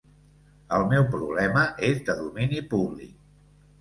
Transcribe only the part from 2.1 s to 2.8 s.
domini